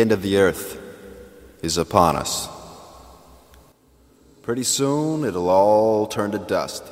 [0.00, 0.80] The end of the earth
[1.60, 2.48] is upon us.
[4.40, 6.84] Pretty soon it'll all turn to dust.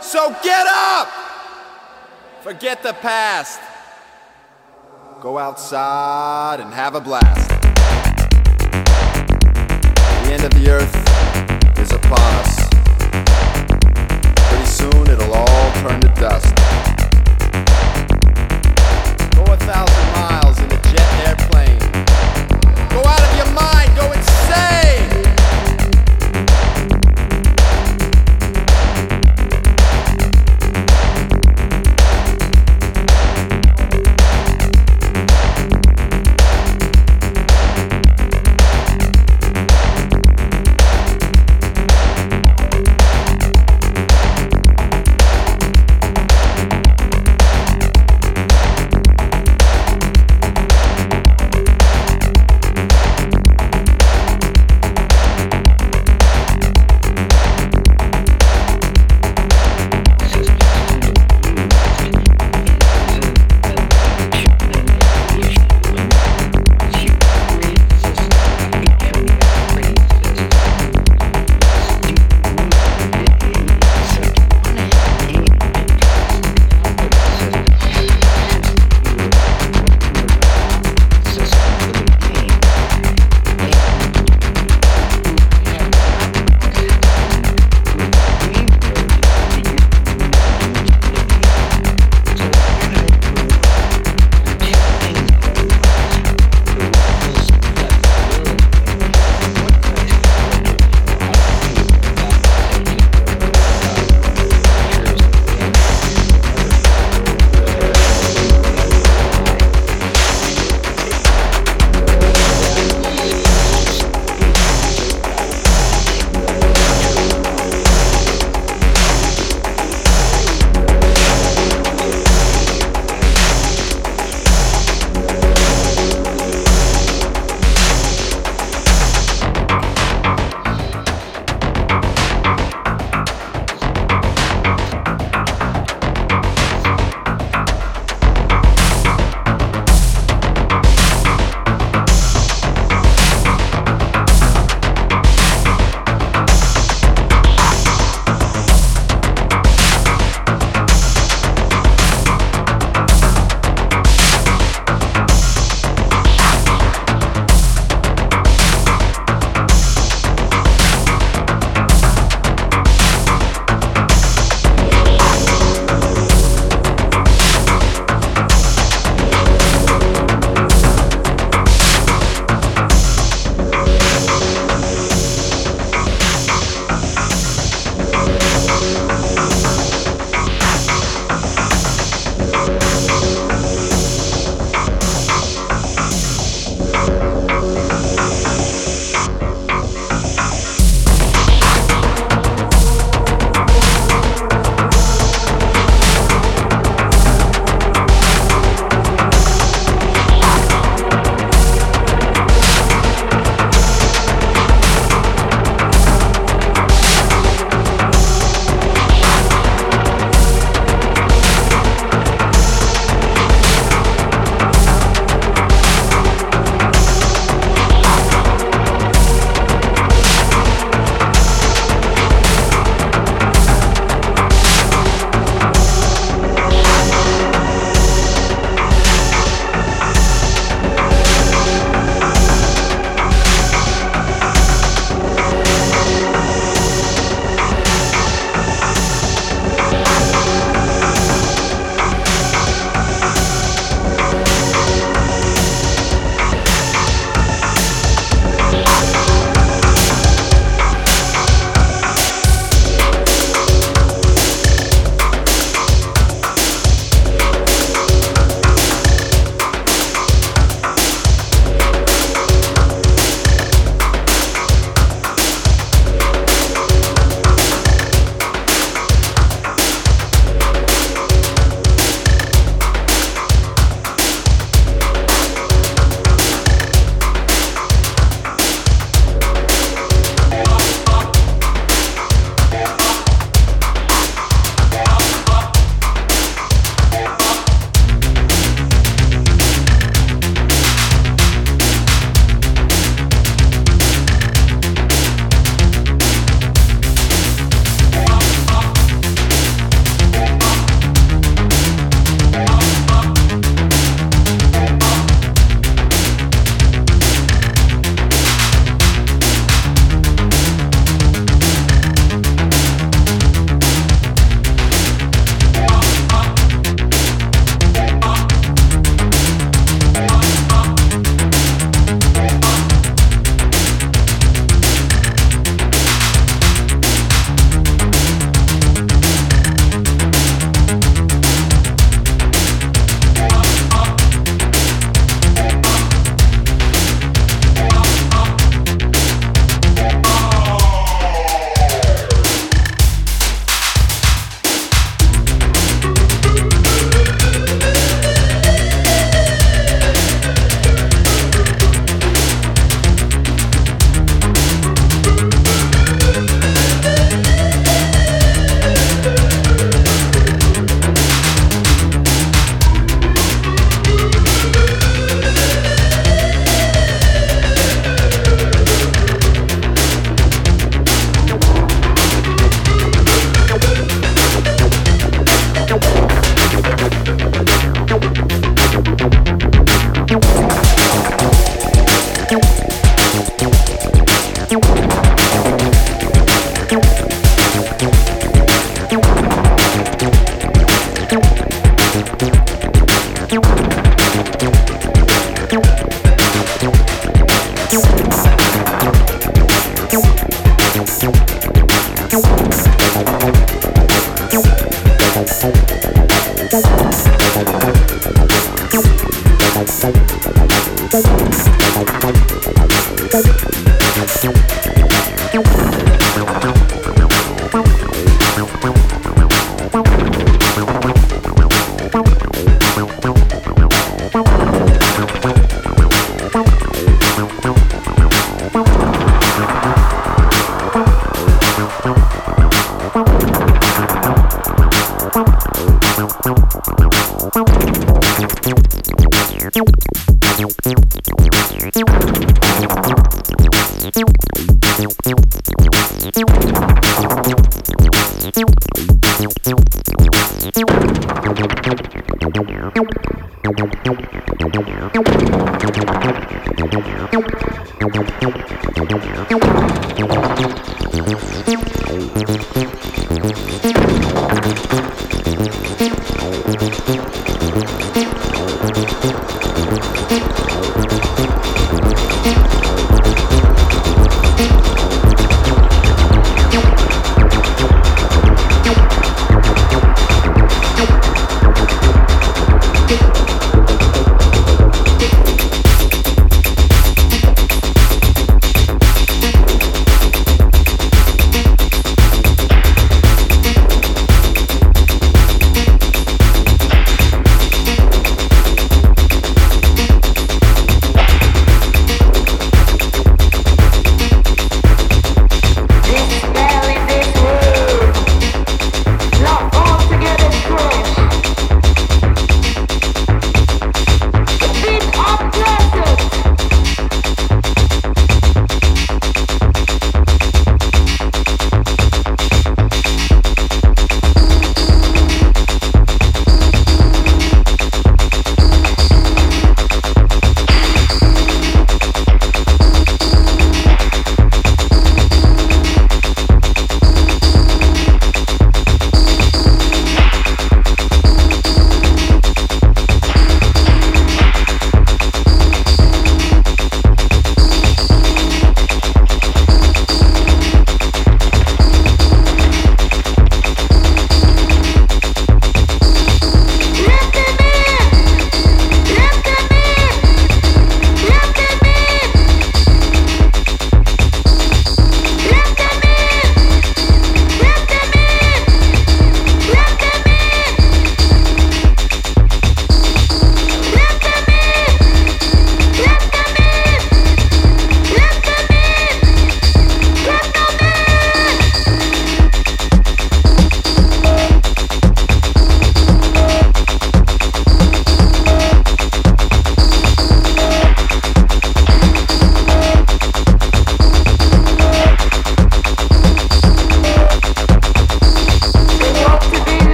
[0.00, 1.06] So get up!
[2.42, 3.60] Forget the past.
[5.20, 7.48] Go outside and have a blast.
[10.24, 12.68] The end of the earth is upon us.
[14.48, 16.77] Pretty soon it'll all turn to dust.